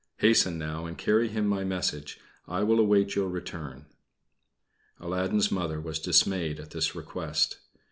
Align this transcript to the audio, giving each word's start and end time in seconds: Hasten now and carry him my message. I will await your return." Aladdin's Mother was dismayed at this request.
Hasten 0.17 0.57
now 0.57 0.87
and 0.87 0.97
carry 0.97 1.27
him 1.27 1.45
my 1.45 1.63
message. 1.63 2.19
I 2.47 2.63
will 2.63 2.79
await 2.79 3.13
your 3.13 3.29
return." 3.29 3.85
Aladdin's 4.99 5.51
Mother 5.51 5.79
was 5.79 5.99
dismayed 5.99 6.59
at 6.59 6.71
this 6.71 6.95
request. 6.95 7.59